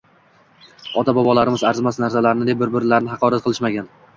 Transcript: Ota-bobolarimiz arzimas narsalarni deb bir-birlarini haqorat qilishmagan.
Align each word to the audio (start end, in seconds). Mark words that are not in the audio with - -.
Ota-bobolarimiz 1.01 1.65
arzimas 1.73 2.01
narsalarni 2.05 2.51
deb 2.51 2.65
bir-birlarini 2.65 3.13
haqorat 3.17 3.45
qilishmagan. 3.47 3.97